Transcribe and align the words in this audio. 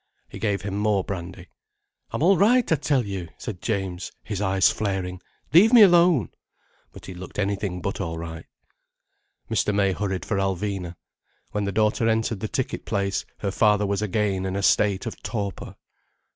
He 0.27 0.39
gave 0.39 0.63
him 0.63 0.75
more 0.77 1.03
brandy. 1.03 1.49
"I'm 2.09 2.23
all 2.23 2.35
right, 2.35 2.71
I 2.71 2.75
tell 2.75 3.05
you," 3.05 3.27
said 3.37 3.61
James, 3.61 4.11
his 4.23 4.41
eyes 4.41 4.71
flaring. 4.71 5.21
"Leave 5.53 5.73
me 5.73 5.83
alone." 5.83 6.29
But 6.91 7.05
he 7.05 7.13
looked 7.13 7.37
anything 7.37 7.81
but 7.83 8.01
all 8.01 8.17
right. 8.17 8.45
Mr. 9.47 9.71
May 9.71 9.91
hurried 9.91 10.25
for 10.25 10.37
Alvina. 10.37 10.95
When 11.51 11.65
the 11.65 11.71
daughter 11.71 12.09
entered 12.09 12.39
the 12.39 12.47
ticket 12.47 12.83
place, 12.83 13.25
her 13.41 13.51
father 13.51 13.85
was 13.85 14.01
again 14.01 14.43
in 14.43 14.55
a 14.55 14.63
state 14.63 15.05
of 15.05 15.21
torpor. 15.21 15.75